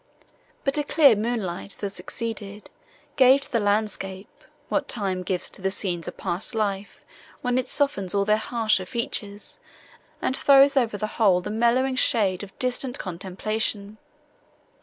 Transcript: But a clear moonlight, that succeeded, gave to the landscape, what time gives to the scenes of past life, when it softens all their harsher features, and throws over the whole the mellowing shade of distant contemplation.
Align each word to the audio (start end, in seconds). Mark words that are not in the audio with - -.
But 0.63 0.79
a 0.79 0.83
clear 0.83 1.15
moonlight, 1.15 1.73
that 1.79 1.91
succeeded, 1.91 2.71
gave 3.17 3.41
to 3.41 3.51
the 3.51 3.59
landscape, 3.59 4.43
what 4.67 4.87
time 4.87 5.21
gives 5.21 5.47
to 5.51 5.61
the 5.61 5.69
scenes 5.69 6.07
of 6.07 6.17
past 6.17 6.55
life, 6.55 7.05
when 7.43 7.59
it 7.59 7.67
softens 7.67 8.15
all 8.15 8.25
their 8.25 8.37
harsher 8.37 8.87
features, 8.87 9.59
and 10.19 10.35
throws 10.35 10.75
over 10.75 10.97
the 10.97 11.05
whole 11.21 11.39
the 11.39 11.51
mellowing 11.51 11.97
shade 11.97 12.41
of 12.41 12.57
distant 12.57 12.97
contemplation. 12.97 13.99